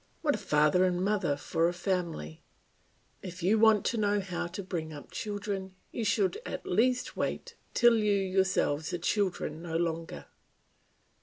[0.23, 2.41] What a father and mother for a family!
[3.21, 7.53] If you want to know how to bring up children, you should at least wait
[7.75, 10.25] till you yourselves are children no longer.